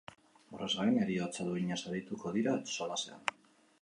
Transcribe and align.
Horrez 0.55 0.69
gain, 0.77 0.95
heriotza 1.03 1.45
duinaz 1.49 1.79
arituko 1.91 2.33
dira 2.39 2.55
solasean. 2.77 3.31